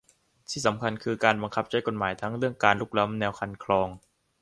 [0.49, 3.87] ที่สำคัญคือการบังคับใช้กฎหมายทั้งเรื่องการรุกล้ำแนวคันคลอง